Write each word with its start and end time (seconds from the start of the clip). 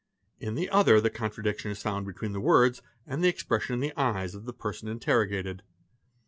In 0.39 0.55
the 0.55 0.67
other 0.71 0.99
the 0.99 1.11
contradiction 1.11 1.69
is 1.69 1.83
found 1.83 2.07
between 2.07 2.31
the_ 2.31 2.39
words 2.41 2.81
and 3.05 3.23
the 3.23 3.27
expression 3.27 3.75
in 3.75 3.81
the 3.81 3.93
eyes 3.95 4.33
of 4.33 4.45
the 4.45 4.51
person 4.51 4.87
interrogated. 4.87 5.61